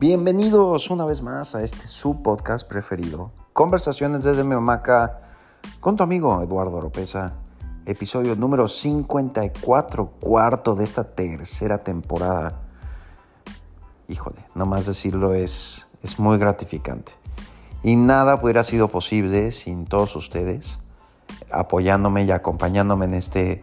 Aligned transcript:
Bienvenidos 0.00 0.88
una 0.88 1.04
vez 1.04 1.20
más 1.20 1.54
a 1.54 1.62
este 1.62 1.86
su 1.86 2.22
podcast 2.22 2.66
preferido, 2.66 3.32
Conversaciones 3.52 4.24
desde 4.24 4.44
mi 4.44 4.54
hamaca, 4.54 5.20
con 5.78 5.94
tu 5.94 6.02
amigo 6.02 6.42
Eduardo 6.42 6.78
Oropesa, 6.78 7.34
episodio 7.84 8.34
número 8.34 8.66
54, 8.66 10.06
cuarto 10.18 10.74
de 10.74 10.84
esta 10.84 11.04
tercera 11.04 11.84
temporada. 11.84 12.62
Híjole, 14.08 14.38
nomás 14.54 14.86
decirlo 14.86 15.34
es, 15.34 15.86
es 16.02 16.18
muy 16.18 16.38
gratificante. 16.38 17.12
Y 17.82 17.96
nada 17.96 18.36
hubiera 18.42 18.64
sido 18.64 18.88
posible 18.88 19.52
sin 19.52 19.84
todos 19.84 20.16
ustedes 20.16 20.78
apoyándome 21.52 22.24
y 22.24 22.30
acompañándome 22.30 23.04
en 23.04 23.12
este 23.12 23.62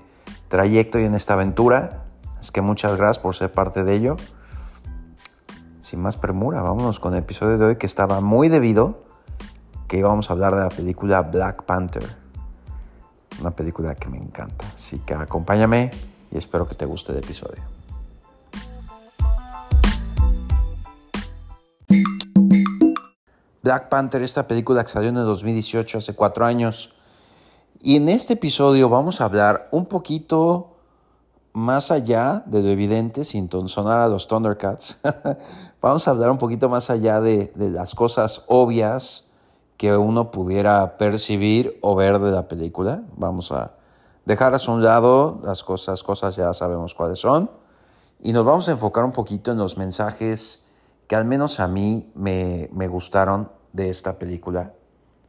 trayecto 0.50 1.00
y 1.00 1.06
en 1.06 1.16
esta 1.16 1.34
aventura. 1.34 2.06
Es 2.40 2.52
que 2.52 2.62
muchas 2.62 2.96
gracias 2.96 3.18
por 3.18 3.34
ser 3.34 3.52
parte 3.52 3.84
de 3.84 3.96
ello 3.96 4.18
sin 5.88 6.02
más 6.02 6.18
premura, 6.18 6.62
vámonos 6.62 7.00
con 7.00 7.14
el 7.14 7.20
episodio 7.20 7.58
de 7.58 7.64
hoy 7.64 7.76
que 7.78 7.86
estaba 7.86 8.20
muy 8.20 8.50
debido, 8.50 9.06
que 9.88 9.98
íbamos 9.98 10.30
a 10.30 10.34
hablar 10.34 10.54
de 10.54 10.60
la 10.60 10.70
película 10.70 11.22
Black 11.22 11.64
Panther. 11.64 12.04
Una 13.40 13.52
película 13.52 13.96
que 13.96 14.10
me 14.10 14.18
encanta. 14.18 14.66
Así 14.76 15.00
que 15.00 15.14
acompáñame 15.14 15.92
y 16.30 16.38
espero 16.38 16.68
que 16.68 16.76
te 16.76 16.86
guste 16.86 17.14
el 17.14 17.20
episodio. 17.20 17.64
Black 23.64 23.88
Panther, 23.88 24.22
esta 24.24 24.46
película 24.46 24.84
que 24.84 24.90
salió 24.90 25.08
en 25.08 25.16
el 25.16 25.24
2018, 25.24 26.00
hace 26.00 26.14
cuatro 26.16 26.46
años. 26.46 26.96
Y 27.80 27.96
en 27.96 28.10
este 28.10 28.34
episodio 28.34 28.90
vamos 28.90 29.22
a 29.22 29.24
hablar 29.24 29.70
un 29.72 29.86
poquito 29.86 30.77
más 31.58 31.90
allá 31.90 32.44
de 32.46 32.62
lo 32.62 32.70
evidente, 32.70 33.26
sin 33.26 33.50
sonar 33.68 33.98
a 33.98 34.08
los 34.08 34.28
Thundercats, 34.28 35.00
vamos 35.82 36.08
a 36.08 36.12
hablar 36.12 36.30
un 36.30 36.38
poquito 36.38 36.70
más 36.70 36.92
allá 36.92 37.20
de, 37.20 37.52
las 37.56 37.96
cosas 37.96 38.46
obvias 38.48 39.32
que 39.76 39.98
uno 39.98 40.30
pudiera 40.30 41.00
percibir 41.00 41.80
o 41.82 41.96
ver 41.96 42.20
de 42.20 42.30
la 42.30 42.48
película. 42.48 43.02
Vamos 43.16 43.52
a 43.52 43.74
dejar 44.26 44.54
a 44.54 44.72
un 44.72 44.84
lado 44.84 45.42
las 45.44 45.64
cosas, 45.64 46.04
cosas 46.04 46.36
ya 46.36 46.54
sabemos 46.54 46.94
cuáles 46.94 47.20
son, 47.20 47.50
y 48.20 48.34
nos 48.34 48.46
vamos 48.46 48.70
a 48.70 48.74
enfocar 48.74 49.04
un 49.04 49.12
poquito 49.12 49.52
en 49.52 49.58
los 49.58 49.80
mensajes 49.80 50.64
que 51.08 51.16
al 51.16 51.26
menos 51.26 51.60
a 51.60 51.68
mí 51.68 52.12
me, 52.14 52.70
me 52.72 52.88
gustaron 52.88 53.52
de 53.74 53.90
esta 53.90 54.20
película, 54.20 54.74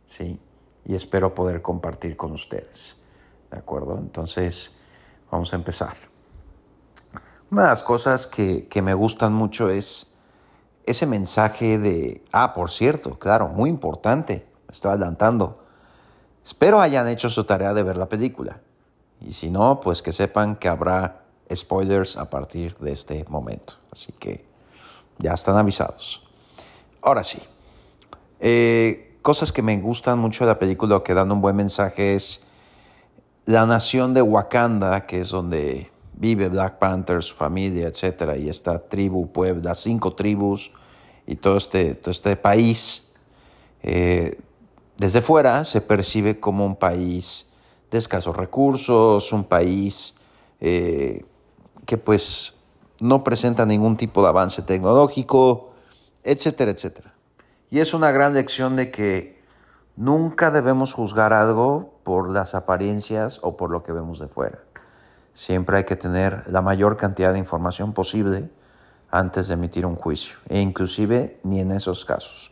¿sí? 0.04 0.38
Y 0.84 0.94
espero 0.94 1.34
poder 1.34 1.62
compartir 1.62 2.18
con 2.18 2.32
ustedes, 2.32 2.98
¿de 3.50 3.58
acuerdo? 3.58 3.96
Entonces, 3.96 4.76
vamos 5.30 5.54
a 5.54 5.56
empezar. 5.56 6.07
Una 7.50 7.62
de 7.62 7.68
las 7.68 7.82
cosas 7.82 8.26
que, 8.26 8.68
me 8.82 8.92
gustan 8.92 9.32
mucho 9.32 9.70
es 9.70 10.14
ese 10.84 11.06
mensaje 11.06 11.78
de, 11.78 12.22
ah, 12.30 12.52
por 12.52 12.70
cierto, 12.70 13.18
claro, 13.18 13.48
muy 13.48 13.70
importante, 13.70 14.46
me 14.66 14.72
estoy 14.72 14.90
adelantando. 14.90 15.64
Espero 16.44 16.80
hayan 16.80 17.08
hecho 17.08 17.30
su 17.30 17.44
tarea 17.44 17.72
de 17.72 17.82
ver 17.82 17.96
la 17.96 18.06
película. 18.06 18.60
Y 19.20 19.32
si 19.32 19.50
no, 19.50 19.80
pues 19.80 20.02
que 20.02 20.12
sepan 20.12 20.56
que 20.56 20.68
habrá 20.68 21.22
spoilers 21.54 22.18
a 22.18 22.28
partir 22.28 22.76
de 22.78 22.92
este 22.92 23.24
momento. 23.28 23.74
Así 23.90 24.12
que 24.12 24.44
ya 25.16 25.32
están 25.32 25.56
avisados. 25.56 26.22
Ahora 27.00 27.24
sí. 27.24 27.42
Eh, 28.40 29.18
cosas 29.22 29.52
que 29.52 29.62
me 29.62 29.78
gustan 29.80 30.18
mucho 30.18 30.44
de 30.44 30.52
la 30.52 30.58
película 30.58 31.02
que 31.02 31.14
dan 31.14 31.32
un 31.32 31.40
buen 31.40 31.56
mensaje 31.56 32.14
es 32.14 32.46
la 33.46 33.64
nación 33.64 34.12
de 34.12 34.20
Wakanda, 34.20 35.06
que 35.06 35.22
es 35.22 35.30
donde 35.30 35.90
vive 36.18 36.48
Black 36.48 36.78
Panther, 36.78 37.22
su 37.22 37.34
familia, 37.34 37.86
etcétera, 37.86 38.36
y 38.36 38.48
esta 38.48 38.88
tribu, 38.88 39.30
Puebla, 39.30 39.74
cinco 39.74 40.14
tribus 40.14 40.72
y 41.26 41.36
todo 41.36 41.56
este, 41.56 41.94
todo 41.94 42.10
este 42.10 42.36
país, 42.36 43.08
eh, 43.82 44.40
desde 44.96 45.22
fuera 45.22 45.64
se 45.64 45.80
percibe 45.80 46.40
como 46.40 46.66
un 46.66 46.74
país 46.74 47.52
de 47.90 47.98
escasos 47.98 48.36
recursos, 48.36 49.32
un 49.32 49.44
país 49.44 50.16
eh, 50.60 51.24
que 51.86 51.98
pues 51.98 52.56
no 53.00 53.22
presenta 53.22 53.64
ningún 53.64 53.96
tipo 53.96 54.22
de 54.22 54.28
avance 54.28 54.62
tecnológico, 54.62 55.70
etcétera, 56.24 56.72
etcétera. 56.72 57.14
Y 57.70 57.78
es 57.78 57.94
una 57.94 58.10
gran 58.10 58.34
lección 58.34 58.74
de 58.74 58.90
que 58.90 59.40
nunca 59.96 60.50
debemos 60.50 60.94
juzgar 60.94 61.32
algo 61.32 62.00
por 62.02 62.30
las 62.30 62.56
apariencias 62.56 63.38
o 63.42 63.56
por 63.56 63.70
lo 63.70 63.84
que 63.84 63.92
vemos 63.92 64.18
de 64.18 64.26
fuera. 64.26 64.64
Siempre 65.38 65.76
hay 65.76 65.84
que 65.84 65.94
tener 65.94 66.42
la 66.48 66.62
mayor 66.62 66.96
cantidad 66.96 67.32
de 67.32 67.38
información 67.38 67.92
posible 67.92 68.50
antes 69.08 69.46
de 69.46 69.54
emitir 69.54 69.86
un 69.86 69.94
juicio, 69.94 70.36
e 70.48 70.60
inclusive 70.60 71.38
ni 71.44 71.60
en 71.60 71.70
esos 71.70 72.04
casos. 72.04 72.50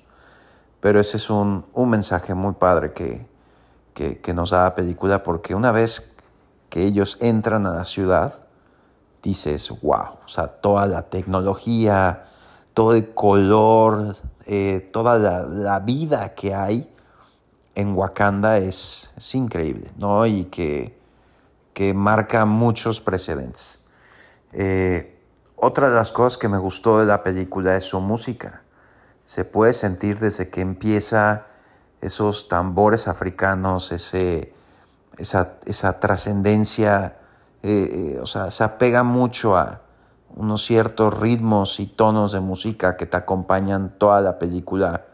Pero 0.78 1.00
ese 1.00 1.16
es 1.16 1.28
un, 1.28 1.64
mensaje 1.74 2.32
muy 2.34 2.52
padre 2.52 2.92
que, 2.92 3.26
que, 3.92 4.32
nos 4.32 4.50
da 4.50 4.62
la 4.62 4.74
película, 4.76 5.24
porque 5.24 5.56
una 5.56 5.72
vez 5.72 6.14
que 6.70 6.84
ellos 6.84 7.18
entran 7.20 7.66
a 7.66 7.70
la 7.70 7.84
ciudad, 7.84 8.34
dices, 9.20 9.68
wow, 9.82 10.20
o 10.24 10.28
sea, 10.28 10.46
toda 10.46 10.86
la 10.86 11.02
tecnología, 11.02 12.26
todo 12.72 12.92
el 12.92 13.12
color, 13.14 14.14
eh, 14.44 14.90
toda 14.92 15.18
la, 15.18 15.80
vida 15.80 16.36
que 16.36 16.54
hay 16.54 16.88
en 17.74 17.96
Wakanda 17.96 18.58
es, 18.58 19.10
es 19.16 19.34
increíble, 19.34 19.90
¿no? 19.96 20.24
Y 20.24 20.44
que 20.44 20.95
que 21.76 21.92
marca 21.92 22.46
muchos 22.46 23.02
precedentes. 23.02 23.84
Eh, 24.54 25.20
otra 25.56 25.90
de 25.90 25.96
las 25.96 26.10
cosas 26.10 26.38
que 26.38 26.48
me 26.48 26.56
gustó 26.56 27.00
de 27.00 27.04
la 27.04 27.22
película 27.22 27.76
es 27.76 27.84
su 27.84 28.00
música. 28.00 28.62
Se 29.26 29.44
puede 29.44 29.74
sentir 29.74 30.18
desde 30.18 30.48
que 30.48 30.62
empieza 30.62 31.48
esos 32.00 32.48
tambores 32.48 33.08
africanos, 33.08 33.92
ese, 33.92 34.54
esa, 35.18 36.00
trascendencia, 36.00 37.18
eh, 37.62 38.14
eh, 38.14 38.20
o 38.22 38.26
sea, 38.26 38.50
se 38.50 38.64
apega 38.64 39.02
mucho 39.02 39.54
a 39.58 39.82
unos 40.34 40.64
ciertos 40.64 41.12
ritmos 41.20 41.78
y 41.78 41.84
tonos 41.84 42.32
de 42.32 42.40
música 42.40 42.96
que 42.96 43.04
te 43.04 43.18
acompañan 43.18 43.98
toda 43.98 44.22
la 44.22 44.38
película, 44.38 45.04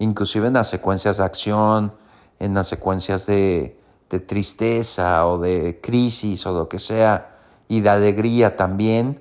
inclusive 0.00 0.48
en 0.48 0.54
las 0.54 0.68
secuencias 0.68 1.18
de 1.18 1.24
acción, 1.24 1.92
en 2.40 2.54
las 2.54 2.66
secuencias 2.66 3.26
de, 3.26 3.79
de 4.10 4.18
tristeza 4.18 5.26
o 5.26 5.38
de 5.38 5.80
crisis 5.80 6.44
o 6.46 6.52
lo 6.52 6.68
que 6.68 6.78
sea, 6.78 7.36
y 7.68 7.80
de 7.80 7.88
alegría 7.88 8.56
también, 8.56 9.20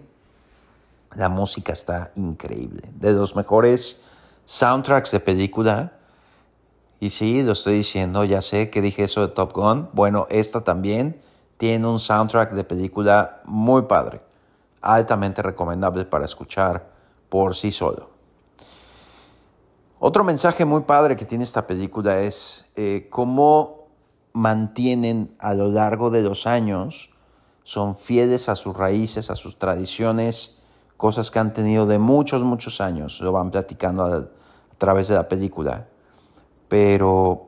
la 1.16 1.30
música 1.30 1.72
está 1.72 2.12
increíble. 2.16 2.82
De 2.96 3.14
los 3.14 3.36
mejores 3.36 4.02
soundtracks 4.46 5.12
de 5.12 5.20
película. 5.20 5.94
Y 7.00 7.12
sí, 7.12 7.44
lo 7.44 7.54
estoy 7.54 7.76
diciendo, 7.76 8.24
ya 8.26 8.42
sé 8.42 8.72
que 8.72 8.82
dije 8.82 9.04
eso 9.04 9.22
de 9.22 9.34
Top 9.34 9.54
Gun. 9.54 9.90
Bueno, 9.94 10.26
esta 10.30 10.64
también 10.64 11.22
tiene 11.58 11.88
un 11.88 12.00
soundtrack 12.00 12.54
de 12.54 12.64
película 12.64 13.42
muy 13.46 13.84
padre. 13.84 14.22
Altamente 14.82 15.44
recomendable 15.44 16.06
para 16.06 16.26
escuchar 16.26 16.90
por 17.30 17.56
sí 17.56 17.72
solo. 17.72 18.10
Otro 20.00 20.24
mensaje 20.24 20.66
muy 20.66 20.82
padre 20.82 21.16
que 21.16 21.26
tiene 21.26 21.44
esta 21.44 21.68
película 21.68 22.20
es 22.20 22.72
eh, 22.76 23.08
cómo 23.10 23.79
mantienen 24.34 25.36
a 25.40 25.54
lo 25.54 25.70
largo 25.70 26.10
de 26.10 26.22
los 26.22 26.48
años, 26.48 27.10
son 27.64 27.96
fieles 27.96 28.50
a 28.50 28.56
sus 28.56 28.76
raíces, 28.76 29.30
a 29.30 29.36
sus 29.36 29.58
tradiciones, 29.58 30.60
cosas 30.98 31.32
que 31.32 31.40
han 31.40 31.54
tenido 31.54 31.86
de 31.86 32.00
muchos, 32.00 32.44
muchos 32.44 32.82
años, 32.82 33.22
lo 33.22 33.32
van 33.32 33.52
platicando 33.52 34.04
a, 34.04 34.28
través 34.78 35.08
de 35.08 35.16
la 35.16 35.28
película. 35.28 35.88
Pero 36.68 37.46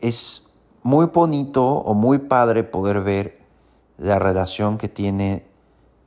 es 0.00 0.50
muy 0.82 1.06
bonito 1.06 1.66
o 1.66 1.94
muy 1.94 2.18
padre 2.18 2.62
poder 2.62 3.02
ver 3.02 3.40
la 3.96 4.18
relación 4.18 4.78
que 4.78 4.88
tienen 4.88 5.44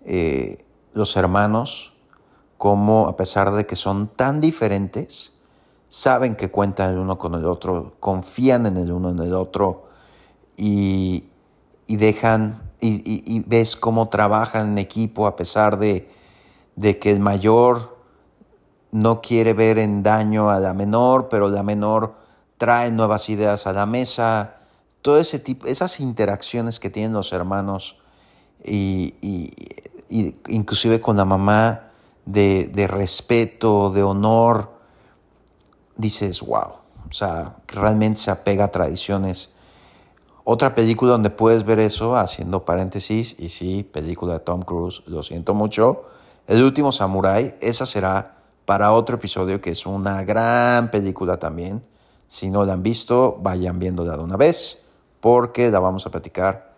eh, 0.06 0.66
los 0.94 1.16
hermanos, 1.18 1.94
como 2.58 3.08
a 3.08 3.18
pesar 3.18 3.52
de 3.52 3.66
que 3.66 3.76
son 3.76 4.08
tan 4.08 4.40
diferentes, 4.40 5.41
saben 5.92 6.36
que 6.36 6.50
cuentan 6.50 6.92
el 6.92 7.00
uno 7.00 7.18
con 7.18 7.36
el 7.36 7.44
otro, 7.44 7.96
confían 8.00 8.66
en 8.66 8.78
el 8.78 8.94
uno 8.94 9.10
en 9.10 9.20
el 9.20 9.34
otro 9.34 9.88
y, 10.56 11.26
dejan 11.86 12.72
y, 12.80 13.42
ves 13.42 13.76
cómo 13.76 14.08
trabajan 14.08 14.70
en 14.70 14.78
equipo 14.78 15.28
a 15.28 15.36
pesar 15.36 15.78
de, 15.78 16.08
que 16.80 17.12
el 17.12 17.20
mayor 17.20 17.98
no 18.94 19.20
quiere 19.20 19.52
ver 19.54 19.80
en 19.80 20.02
daño 20.02 20.50
a 20.50 20.62
la 20.62 20.74
menor, 20.74 21.28
pero 21.28 21.50
la 21.50 21.62
menor 21.62 22.16
trae 22.58 22.90
nuevas 22.90 23.28
ideas 23.28 23.68
a 23.68 23.74
la 23.74 23.86
mesa, 23.86 24.62
todo 25.02 25.20
ese 25.20 25.40
tipo, 25.40 25.68
esas 25.68 26.00
interacciones 26.00 26.80
que 26.80 26.90
tienen 26.90 27.12
los 27.12 27.34
hermanos 27.34 27.98
y, 28.64 29.14
inclusive 30.48 31.02
con 31.02 31.18
la 31.18 31.26
mamá 31.26 31.92
de, 32.26 32.72
de 32.74 32.88
respeto, 32.88 33.90
de 33.90 34.04
honor, 34.04 34.81
dices, 35.96 36.42
wow, 36.42 36.76
o 37.10 37.14
sea, 37.14 37.56
realmente 37.68 38.20
se 38.22 38.32
apega 38.32 38.66
a 38.66 38.72
tradiciones. 38.72 39.54
Otra 40.44 40.74
película 40.74 41.12
donde 41.12 41.30
puedes 41.30 41.64
ver 41.66 41.80
eso, 41.80 42.16
haciendo 42.16 42.66
paréntesis, 42.66 43.36
y 43.38 43.50
sí, 43.50 43.84
película 43.84 44.34
de 44.34 44.40
Tom 44.40 44.64
Cruise, 44.64 45.04
lo 45.08 45.24
siento 45.24 45.54
mucho, 45.54 46.06
El 46.48 46.64
último 46.64 46.92
Samurai, 46.92 47.56
esa 47.62 47.86
será 47.86 48.38
para 48.66 48.92
otro 48.92 49.18
episodio 49.18 49.62
que 49.62 49.72
es 49.72 49.86
una 49.86 50.24
gran 50.24 50.92
película 50.92 51.38
también. 51.38 51.84
Si 52.28 52.50
no 52.50 52.66
la 52.66 52.74
han 52.74 52.84
visto, 52.84 53.38
vayan 53.42 53.80
viéndola 53.80 54.18
de 54.18 54.24
una 54.24 54.38
vez 54.38 54.88
porque 55.22 55.72
la 55.72 55.80
vamos 55.80 56.06
a 56.06 56.10
platicar 56.10 56.74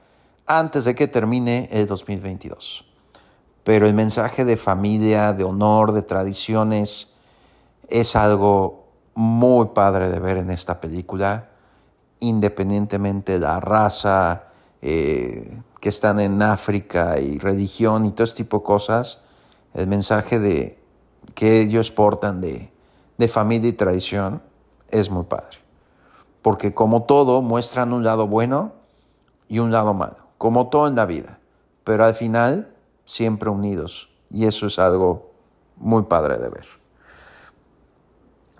antes 0.45 0.85
de 0.85 0.93
que 0.93 1.07
termine 1.07 1.69
el 1.71 1.87
2022. 1.87 2.85
Pero 3.63 3.87
el 3.87 3.93
mensaje 3.93 4.43
de 4.45 4.57
familia, 4.57 5.31
de 5.31 5.45
honor, 5.45 5.93
de 5.93 6.01
tradiciones, 6.01 7.15
es 7.87 8.15
algo 8.15 8.82
muy 9.15 9.67
padre 9.67 10.09
de 10.09 10.19
ver 10.19 10.37
en 10.37 10.49
esta 10.49 10.79
película, 10.79 11.49
independientemente 12.19 13.33
de 13.33 13.39
la 13.39 13.59
raza, 13.59 14.43
eh, 14.81 15.57
que 15.79 15.89
están 15.89 16.19
en 16.19 16.41
África 16.41 17.19
y 17.19 17.37
religión 17.37 18.05
y 18.05 18.11
todo 18.11 18.23
este 18.23 18.43
tipo 18.43 18.59
de 18.59 18.63
cosas, 18.63 19.25
el 19.73 19.87
mensaje 19.87 20.39
de 20.39 20.79
que 21.35 21.61
ellos 21.61 21.91
portan 21.91 22.41
de, 22.41 22.71
de 23.17 23.27
familia 23.27 23.69
y 23.69 23.73
tradición 23.73 24.41
es 24.89 25.09
muy 25.09 25.23
padre. 25.23 25.57
Porque 26.41 26.73
como 26.73 27.03
todo, 27.03 27.41
muestran 27.41 27.93
un 27.93 28.03
lado 28.03 28.27
bueno 28.27 28.73
y 29.47 29.59
un 29.59 29.71
lado 29.71 29.93
malo, 29.93 30.17
como 30.37 30.67
todo 30.67 30.87
en 30.87 30.95
la 30.95 31.05
vida, 31.05 31.39
pero 31.83 32.05
al 32.05 32.15
final 32.15 32.73
siempre 33.05 33.49
unidos. 33.49 34.09
Y 34.29 34.45
eso 34.45 34.67
es 34.67 34.79
algo 34.79 35.31
muy 35.77 36.03
padre 36.03 36.37
de 36.37 36.49
ver. 36.49 36.82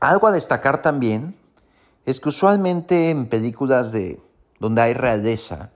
Algo 0.04 0.28
a 0.28 0.34
destacar 0.34 0.82
también 0.82 1.34
es 2.06 2.20
que 2.20 2.28
usualmente 2.28 3.10
en 3.10 3.28
películas 3.28 3.94
de 3.94 4.20
donde 4.60 4.82
hay 4.82 4.94
realeza, 4.94 5.72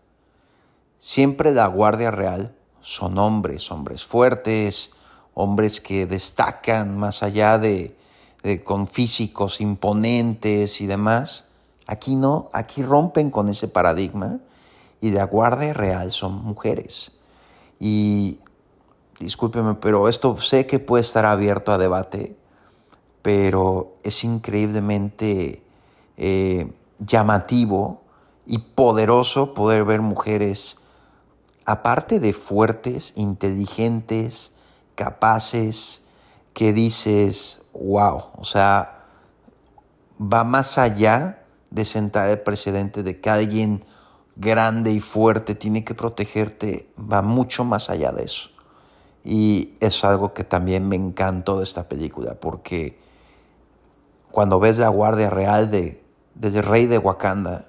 siempre 1.00 1.54
la 1.54 1.66
Guardia 1.68 2.12
Real 2.12 2.54
son 2.82 3.20
hombres, 3.20 3.72
hombres 3.72 4.04
fuertes, 4.04 4.92
hombres 5.34 5.80
que 5.80 6.06
destacan 6.06 6.98
más 6.98 7.24
allá 7.24 7.58
de, 7.58 7.96
de, 8.44 8.66
con 8.66 8.88
físicos 8.88 9.62
imponentes 9.62 10.82
y 10.82 10.88
demás. 10.88 11.54
Aquí 11.86 12.18
no, 12.18 12.50
aquí 12.52 12.84
rompen 12.84 13.32
con 13.32 13.48
ese 13.48 13.70
paradigma 13.70 14.40
y 15.00 15.12
la 15.12 15.24
Guardia 15.24 15.74
Real 15.74 16.12
son 16.12 16.34
mujeres. 16.44 17.18
Y 17.80 18.40
discúlpeme, 19.22 19.76
pero 19.76 20.10
esto 20.10 20.38
sé 20.42 20.68
que 20.68 20.80
puede 20.80 21.04
estar 21.04 21.24
abierto 21.24 21.72
a 21.72 21.78
debate, 21.78 22.36
pero 23.28 23.96
es 24.04 24.24
increíblemente 24.24 25.62
eh, 26.16 26.72
llamativo 27.00 28.02
y 28.46 28.60
poderoso 28.60 29.54
poder 29.54 29.84
ver 29.84 30.00
mujeres, 30.00 30.78
aparte 31.66 32.22
de 32.22 32.32
fuertes, 32.32 33.12
inteligentes, 33.18 34.54
capaces, 34.96 36.06
que 36.54 36.72
dices, 36.72 37.62
wow, 37.74 38.28
o 38.38 38.46
sea, 38.46 39.04
va 40.22 40.46
más 40.46 40.78
allá 40.78 41.44
de 41.70 41.84
sentar 41.84 42.30
el 42.30 42.40
precedente 42.40 43.04
de 43.04 43.20
que 43.20 43.30
alguien 43.30 43.84
grande 44.38 44.94
y 44.94 45.02
fuerte 45.02 45.54
tiene 45.54 45.84
que 45.84 45.96
protegerte, 45.96 46.88
va 46.98 47.22
mucho 47.22 47.66
más 47.66 47.90
allá 47.90 48.14
de 48.14 48.24
eso. 48.24 48.52
Y 49.26 49.74
es 49.82 50.06
algo 50.06 50.34
que 50.34 50.46
también 50.46 50.88
me 50.88 50.96
encantó 50.96 51.58
de 51.58 51.66
esta 51.66 51.90
película, 51.90 52.36
porque 52.36 53.06
cuando 54.38 54.60
ves 54.60 54.78
la 54.78 54.90
Guardia 54.90 55.32
Real 55.32 55.72
de, 55.72 56.00
del 56.36 56.62
Rey 56.62 56.86
de 56.86 57.00
Wakanda, 57.00 57.66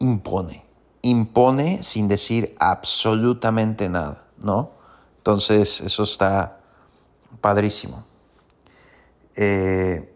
impone, 0.00 0.66
impone 1.00 1.82
sin 1.82 2.08
decir 2.08 2.54
absolutamente 2.58 3.88
nada, 3.88 4.24
¿no? 4.36 4.72
Entonces, 5.16 5.80
eso 5.80 6.02
está 6.02 6.58
padrísimo. 7.40 8.04
Eh, 9.34 10.14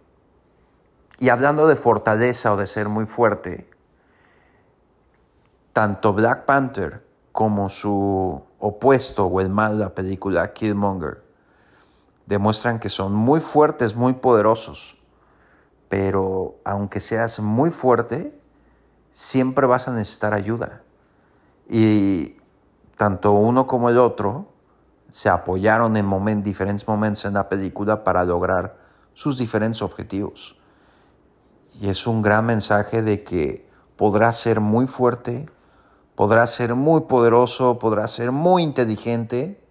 y 1.21 1.31
hablando 1.31 1.67
de 1.67 1.77
fortaleza 1.77 2.53
o 2.53 2.59
de 2.59 2.67
ser 2.67 2.91
muy 2.91 3.07
fuerte, 3.07 3.67
tanto 5.73 6.13
Black 6.13 6.45
Panther 6.45 7.03
como 7.33 7.71
su 7.71 8.43
opuesto 8.59 9.25
o 9.25 9.41
el 9.41 9.49
mal 9.49 9.79
de 9.79 9.85
la 9.85 9.95
película 9.95 10.53
Killmonger 10.53 11.25
demuestran 12.27 12.79
que 12.79 12.91
son 12.91 13.15
muy 13.15 13.41
fuertes, 13.41 13.97
muy 13.97 14.13
poderosos, 14.13 14.96
pero 15.89 16.57
aunque 16.65 17.01
seas 17.01 17.41
muy 17.41 17.71
fuerte, 17.71 18.39
siempre 19.13 19.67
vas 19.67 19.89
a 19.89 19.93
necesitar 19.93 20.35
ayuda. 20.35 20.83
Y 21.69 22.37
tanto 22.97 23.33
uno 23.33 23.67
como 23.67 23.91
el 23.91 23.99
otro 23.99 24.49
se 25.09 25.29
apoyaron 25.29 25.97
en 25.97 26.43
diferentes 26.43 26.87
momentos 26.87 27.25
en 27.25 27.35
la 27.35 27.49
película 27.49 28.05
para 28.05 28.25
lograr 28.25 28.77
sus 29.15 29.39
diferentes 29.39 29.83
objetivos. 29.83 30.57
Y 31.81 31.89
es 31.89 32.07
un 32.07 32.23
gran 32.23 32.47
mensaje 32.47 33.03
de 33.03 33.23
que 33.23 33.69
podrás 33.97 34.39
ser 34.39 34.61
muy 34.61 34.87
fuerte, 34.87 35.49
podrás 36.15 36.51
ser 36.53 36.75
muy 36.75 37.03
poderoso, 37.03 37.79
podrás 37.79 38.11
ser 38.11 38.33
muy 38.33 38.63
inteligente, 38.63 39.63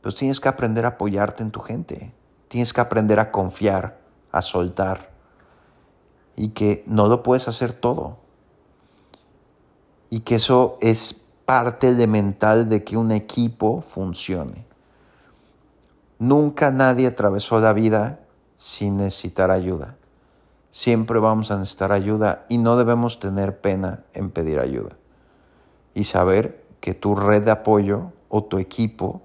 pero 0.00 0.14
tienes 0.14 0.40
que 0.40 0.48
aprender 0.48 0.84
a 0.84 0.88
apoyarte 0.88 1.42
en 1.42 1.50
tu 1.50 1.60
gente. 1.60 2.14
Tienes 2.48 2.72
que 2.72 2.80
aprender 2.80 3.20
a 3.20 3.30
confiar, 3.30 3.98
a 4.32 4.42
soltar. 4.42 5.17
Y 6.38 6.50
que 6.50 6.84
no 6.86 7.08
lo 7.08 7.24
puedes 7.24 7.48
hacer 7.48 7.72
todo. 7.72 8.18
Y 10.08 10.20
que 10.20 10.36
eso 10.36 10.78
es 10.80 11.20
parte 11.44 11.88
elemental 11.88 12.68
de 12.68 12.84
que 12.84 12.96
un 12.96 13.10
equipo 13.10 13.80
funcione. 13.80 14.64
Nunca 16.20 16.70
nadie 16.70 17.08
atravesó 17.08 17.58
la 17.58 17.72
vida 17.72 18.20
sin 18.56 18.98
necesitar 18.98 19.50
ayuda. 19.50 19.96
Siempre 20.70 21.18
vamos 21.18 21.50
a 21.50 21.58
necesitar 21.58 21.90
ayuda 21.90 22.44
y 22.48 22.58
no 22.58 22.76
debemos 22.76 23.18
tener 23.18 23.60
pena 23.60 24.04
en 24.14 24.30
pedir 24.30 24.60
ayuda 24.60 24.96
y 25.92 26.04
saber 26.04 26.64
que 26.80 26.94
tu 26.94 27.16
red 27.16 27.42
de 27.42 27.50
apoyo 27.50 28.12
o 28.28 28.44
tu 28.44 28.58
equipo 28.58 29.22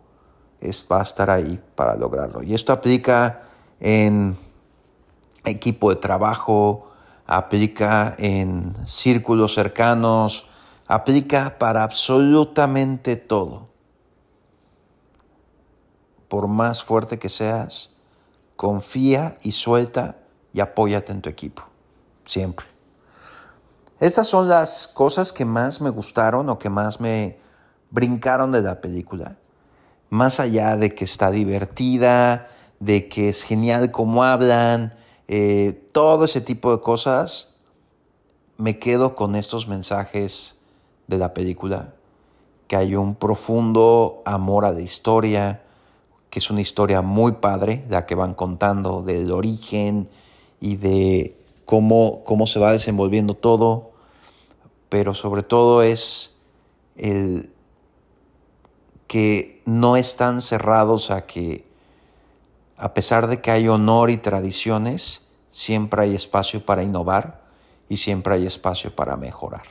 va 0.91 0.99
a 0.99 1.03
estar 1.03 1.29
ahí 1.29 1.61
para 1.75 1.95
lograrlo. 1.95 2.41
Y 2.41 2.55
esto 2.55 2.73
aplica 2.73 3.43
en 3.79 4.37
equipo 5.43 5.89
de 5.89 5.97
trabajo, 5.97 6.87
aplica 7.37 8.15
en 8.17 8.75
círculos 8.85 9.53
cercanos, 9.53 10.47
aplica 10.87 11.57
para 11.57 11.83
absolutamente 11.83 13.15
todo. 13.15 13.69
Por 16.27 16.47
más 16.47 16.83
fuerte 16.83 17.19
que 17.19 17.29
seas, 17.29 17.91
confía 18.55 19.37
y 19.41 19.51
suelta 19.51 20.17
y 20.53 20.59
apóyate 20.59 21.11
en 21.11 21.21
tu 21.21 21.29
equipo. 21.29 21.63
Siempre. 22.25 22.67
Estas 23.99 24.27
son 24.27 24.47
las 24.47 24.87
cosas 24.87 25.33
que 25.33 25.45
más 25.45 25.81
me 25.81 25.89
gustaron 25.89 26.49
o 26.49 26.59
que 26.59 26.69
más 26.69 26.99
me 26.99 27.39
brincaron 27.89 28.51
de 28.51 28.61
la 28.61 28.81
película. 28.81 29.37
Más 30.09 30.39
allá 30.39 30.77
de 30.77 30.93
que 30.93 31.05
está 31.05 31.31
divertida, 31.31 32.49
de 32.79 33.07
que 33.07 33.29
es 33.29 33.43
genial 33.43 33.91
cómo 33.91 34.23
hablan, 34.23 34.95
eh, 35.35 35.87
todo 35.91 36.25
ese 36.25 36.41
tipo 36.41 36.71
de 36.71 36.81
cosas, 36.81 37.55
me 38.57 38.77
quedo 38.77 39.15
con 39.15 39.35
estos 39.35 39.67
mensajes 39.67 40.57
de 41.07 41.17
la 41.17 41.33
película, 41.33 41.95
que 42.67 42.75
hay 42.75 42.95
un 42.95 43.15
profundo 43.15 44.21
amor 44.25 44.65
a 44.65 44.71
la 44.71 44.81
historia, 44.81 45.63
que 46.29 46.39
es 46.39 46.49
una 46.49 46.61
historia 46.61 47.01
muy 47.01 47.33
padre, 47.33 47.83
la 47.89 48.05
que 48.05 48.15
van 48.15 48.33
contando 48.33 49.01
del 49.01 49.31
origen 49.31 50.09
y 50.59 50.75
de 50.75 51.35
cómo, 51.65 52.23
cómo 52.23 52.45
se 52.45 52.59
va 52.59 52.71
desenvolviendo 52.71 53.33
todo 53.33 53.93
pero 54.93 55.15
sobre 55.15 55.41
todo 55.41 55.81
es 55.81 56.35
el 56.95 57.49
que 59.07 59.63
no 59.65 59.97
están 59.97 60.39
cerrados 60.39 61.09
a 61.09 61.25
que, 61.25 61.65
a 62.77 62.93
pesar 62.93 63.25
de 63.25 63.41
que 63.41 63.49
hay 63.49 63.67
honor 63.67 64.11
y 64.11 64.17
tradiciones, 64.17 65.22
siempre 65.53 66.01
hay 66.01 66.15
espacio 66.15 66.65
para 66.65 66.81
innovar 66.81 67.43
y 67.87 67.97
siempre 67.97 68.33
hay 68.33 68.47
espacio 68.47 68.95
para 68.95 69.15
mejorar, 69.17 69.65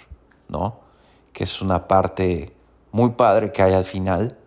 ¿no? 0.48 0.78
Que 1.32 1.42
es 1.42 1.60
una 1.60 1.88
parte 1.88 2.52
muy 2.92 3.10
padre 3.10 3.50
que 3.50 3.62
hay 3.62 3.72
al 3.72 3.84
final, 3.84 4.38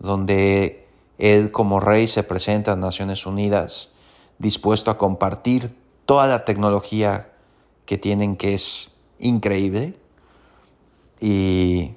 donde 0.00 0.88
él 1.16 1.52
como 1.52 1.78
rey 1.78 2.08
se 2.08 2.24
presenta 2.24 2.72
a 2.72 2.76
Naciones 2.76 3.24
Unidas 3.24 3.92
dispuesto 4.38 4.90
a 4.90 4.98
compartir 4.98 5.76
toda 6.06 6.26
la 6.26 6.44
tecnología 6.44 7.30
que 7.86 7.96
tienen, 7.96 8.36
que 8.36 8.54
es 8.54 8.92
increíble, 9.20 9.96
y, 11.20 11.94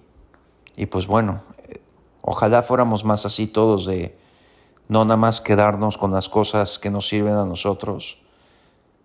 pues 0.91 1.07
bueno, 1.07 1.41
ojalá 2.21 2.62
fuéramos 2.62 3.05
más 3.05 3.25
así 3.25 3.47
todos 3.47 3.88
de 3.88 4.15
no 4.88 5.03
nada 5.03 5.17
más 5.17 5.41
quedarnos 5.41 5.97
con 5.97 6.12
las 6.12 6.29
cosas 6.29 6.77
que 6.77 6.91
nos 6.91 7.07
sirven 7.07 7.33
a 7.33 7.45
nosotros, 7.45 8.19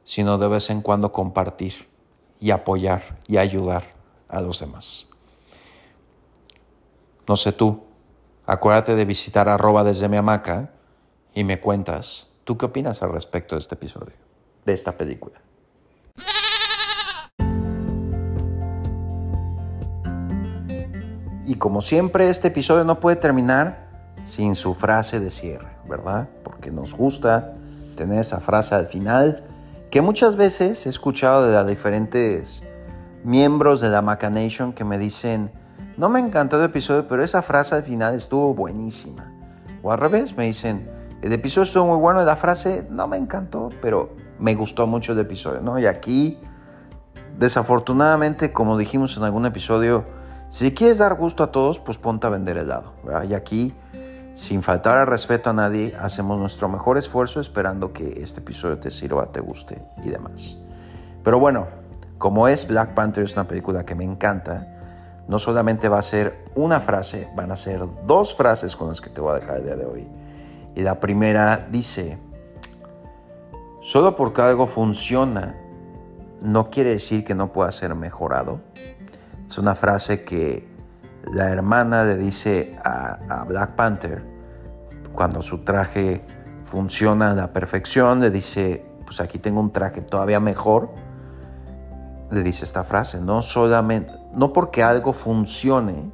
sino 0.08 0.38
de 0.38 0.48
vez 0.48 0.70
en 0.70 0.80
cuando 0.80 1.12
compartir 1.12 1.86
y 2.40 2.50
apoyar 2.50 3.18
y 3.26 3.36
ayudar 3.36 3.92
a 4.26 4.40
los 4.40 4.58
demás. 4.58 5.06
No 7.28 7.36
sé 7.36 7.52
tú, 7.52 7.82
acuérdate 8.46 8.94
de 8.94 9.04
visitar 9.04 9.50
arroba 9.50 9.84
desde 9.84 10.08
mi 10.08 10.16
hamaca 10.16 10.70
y 11.34 11.44
me 11.44 11.60
cuentas 11.60 12.28
¿Tú 12.48 12.56
qué 12.56 12.64
opinas 12.64 13.02
al 13.02 13.12
respecto 13.12 13.56
de 13.56 13.60
este 13.60 13.74
episodio, 13.74 14.14
de 14.64 14.72
esta 14.72 14.92
película? 14.92 15.38
Y 21.44 21.56
como 21.56 21.82
siempre, 21.82 22.30
este 22.30 22.48
episodio 22.48 22.84
no 22.84 23.00
puede 23.00 23.16
terminar 23.16 24.14
sin 24.22 24.56
su 24.56 24.72
frase 24.72 25.20
de 25.20 25.30
cierre, 25.30 25.68
¿verdad? 25.86 26.30
Porque 26.42 26.70
nos 26.70 26.94
gusta 26.94 27.52
tener 27.98 28.20
esa 28.20 28.40
frase 28.40 28.74
al 28.74 28.86
final 28.86 29.44
que 29.90 30.02
muchas 30.02 30.36
veces 30.36 30.86
he 30.86 30.88
escuchado 30.88 31.46
de 31.46 31.64
diferentes 31.70 32.62
miembros 33.24 33.80
de 33.80 33.88
la 33.88 34.02
Macanation 34.02 34.72
que 34.72 34.84
me 34.84 34.98
dicen, 34.98 35.50
no 35.96 36.08
me 36.08 36.20
encantó 36.20 36.58
el 36.58 36.64
episodio, 36.64 37.08
pero 37.08 37.24
esa 37.24 37.42
frase 37.42 37.74
al 37.74 37.82
final 37.82 38.14
estuvo 38.14 38.54
buenísima. 38.54 39.32
O 39.82 39.90
al 39.90 39.98
revés, 39.98 40.36
me 40.36 40.44
dicen, 40.44 40.88
el 41.22 41.32
episodio 41.32 41.64
estuvo 41.64 41.86
muy 41.86 41.98
bueno 41.98 42.22
la 42.24 42.36
frase 42.36 42.86
no 42.90 43.08
me 43.08 43.16
encantó, 43.16 43.70
pero 43.80 44.14
me 44.38 44.54
gustó 44.54 44.86
mucho 44.86 45.12
el 45.12 45.20
episodio, 45.20 45.60
¿no? 45.60 45.78
Y 45.78 45.86
aquí, 45.86 46.38
desafortunadamente, 47.38 48.52
como 48.52 48.76
dijimos 48.78 49.16
en 49.16 49.24
algún 49.24 49.46
episodio, 49.46 50.04
si 50.50 50.72
quieres 50.72 50.98
dar 50.98 51.14
gusto 51.14 51.42
a 51.42 51.50
todos, 51.50 51.78
pues 51.78 51.98
ponte 51.98 52.26
a 52.26 52.30
vender 52.30 52.58
helado. 52.58 52.94
¿verdad? 53.04 53.24
Y 53.24 53.34
aquí, 53.34 53.74
sin 54.38 54.62
faltar 54.62 54.96
al 54.96 55.08
respeto 55.08 55.50
a 55.50 55.52
nadie, 55.52 55.96
hacemos 56.00 56.38
nuestro 56.38 56.68
mejor 56.68 56.96
esfuerzo 56.96 57.40
esperando 57.40 57.92
que 57.92 58.22
este 58.22 58.38
episodio 58.38 58.78
te 58.78 58.88
sirva, 58.92 59.32
te 59.32 59.40
guste 59.40 59.82
y 60.04 60.10
demás. 60.10 60.56
Pero 61.24 61.40
bueno, 61.40 61.66
como 62.18 62.46
es 62.46 62.68
Black 62.68 62.94
Panther, 62.94 63.24
es 63.24 63.34
una 63.34 63.48
película 63.48 63.84
que 63.84 63.96
me 63.96 64.04
encanta, 64.04 65.24
no 65.26 65.40
solamente 65.40 65.88
va 65.88 65.98
a 65.98 66.02
ser 66.02 66.44
una 66.54 66.80
frase, 66.80 67.28
van 67.34 67.50
a 67.50 67.56
ser 67.56 67.82
dos 68.06 68.32
frases 68.36 68.76
con 68.76 68.86
las 68.86 69.00
que 69.00 69.10
te 69.10 69.20
voy 69.20 69.32
a 69.32 69.40
dejar 69.40 69.56
el 69.56 69.64
día 69.64 69.74
de 69.74 69.86
hoy. 69.86 70.08
Y 70.76 70.82
la 70.82 71.00
primera 71.00 71.66
dice, 71.72 72.16
solo 73.80 74.14
porque 74.14 74.42
algo 74.42 74.68
funciona, 74.68 75.56
no 76.40 76.70
quiere 76.70 76.90
decir 76.90 77.24
que 77.24 77.34
no 77.34 77.52
pueda 77.52 77.72
ser 77.72 77.96
mejorado. 77.96 78.60
Es 79.48 79.58
una 79.58 79.74
frase 79.74 80.22
que 80.22 80.67
la 81.32 81.50
hermana 81.50 82.04
le 82.04 82.16
dice 82.16 82.76
a, 82.84 83.44
Black 83.46 83.76
Panther 83.76 84.22
cuando 85.12 85.42
su 85.42 85.64
traje 85.64 86.22
funciona 86.64 87.32
a 87.32 87.34
la 87.34 87.52
perfección, 87.52 88.20
le 88.20 88.30
dice, 88.30 88.84
pues 89.04 89.20
aquí 89.20 89.38
tengo 89.38 89.60
un 89.60 89.72
traje 89.72 90.00
todavía 90.00 90.38
mejor. 90.38 90.90
Le 92.30 92.42
dice 92.42 92.64
esta 92.64 92.84
frase, 92.84 93.20
no 93.20 93.42
solamente, 93.42 94.12
no 94.34 94.52
porque 94.52 94.82
algo 94.82 95.12
funcione, 95.12 96.12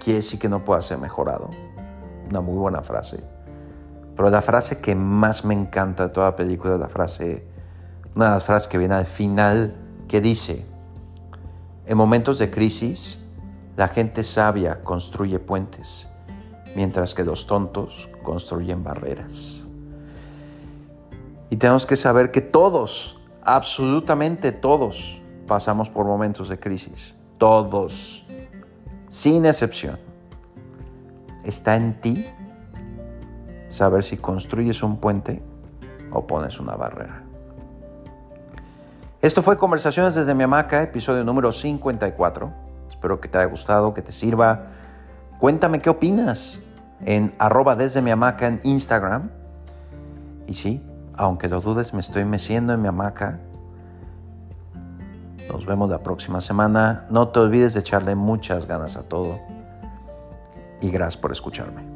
quiere 0.00 0.18
decir 0.18 0.38
que 0.38 0.48
no 0.48 0.64
pueda 0.64 0.80
ser 0.80 0.98
mejorado. 0.98 1.50
Una 2.28 2.40
muy 2.40 2.56
buena 2.56 2.82
frase. 2.82 3.22
Pero 4.16 4.30
la 4.30 4.40
frase 4.40 4.80
que 4.80 4.94
más 4.94 5.44
me 5.44 5.54
encanta 5.54 6.08
de 6.08 6.12
toda 6.12 6.30
la 6.30 6.36
película 6.36 6.74
es 6.74 6.80
la 6.80 6.88
frase, 6.88 7.46
una 8.14 8.26
de 8.26 8.30
las 8.32 8.44
frases 8.44 8.66
que 8.66 8.78
viene 8.78 8.94
al 8.94 9.06
final, 9.06 9.74
que 10.08 10.20
dice, 10.22 10.64
en 11.84 11.96
momentos 11.96 12.38
de 12.38 12.50
crisis, 12.50 13.18
la 13.76 13.88
gente 13.88 14.24
sabia 14.24 14.82
construye 14.82 15.38
puentes, 15.38 16.08
mientras 16.74 17.14
que 17.14 17.24
los 17.24 17.46
tontos 17.46 18.08
construyen 18.22 18.82
barreras. 18.82 19.68
Y 21.50 21.56
tenemos 21.56 21.84
que 21.84 21.96
saber 21.96 22.30
que 22.30 22.40
todos, 22.40 23.20
absolutamente 23.44 24.50
todos, 24.50 25.20
pasamos 25.46 25.90
por 25.90 26.06
momentos 26.06 26.48
de 26.48 26.58
crisis. 26.58 27.14
Todos, 27.38 28.26
sin 29.10 29.44
excepción. 29.44 29.98
Está 31.44 31.76
en 31.76 32.00
ti 32.00 32.26
saber 33.68 34.02
si 34.02 34.16
construyes 34.16 34.82
un 34.82 34.96
puente 34.96 35.42
o 36.10 36.26
pones 36.26 36.58
una 36.58 36.74
barrera. 36.76 37.22
Esto 39.20 39.42
fue 39.42 39.58
Conversaciones 39.58 40.14
desde 40.14 40.34
mi 40.34 40.44
hamaca, 40.44 40.82
episodio 40.82 41.24
número 41.24 41.52
54. 41.52 42.65
Espero 42.96 43.20
que 43.20 43.28
te 43.28 43.36
haya 43.36 43.46
gustado, 43.46 43.92
que 43.92 44.00
te 44.00 44.10
sirva. 44.10 44.68
Cuéntame 45.38 45.82
qué 45.82 45.90
opinas 45.90 46.60
en 47.04 47.34
arroba 47.38 47.76
desde 47.76 48.00
mi 48.00 48.10
hamaca 48.10 48.46
en 48.46 48.60
Instagram. 48.64 49.28
Y 50.46 50.54
sí, 50.54 50.82
aunque 51.14 51.50
lo 51.50 51.60
dudes, 51.60 51.92
me 51.92 52.00
estoy 52.00 52.24
meciendo 52.24 52.72
en 52.72 52.80
mi 52.80 52.88
hamaca. 52.88 53.38
Nos 55.52 55.66
vemos 55.66 55.90
la 55.90 55.98
próxima 55.98 56.40
semana. 56.40 57.04
No 57.10 57.28
te 57.28 57.40
olvides 57.40 57.74
de 57.74 57.80
echarle 57.80 58.14
muchas 58.14 58.66
ganas 58.66 58.96
a 58.96 59.02
todo. 59.02 59.40
Y 60.80 60.90
gracias 60.90 61.18
por 61.18 61.32
escucharme. 61.32 61.95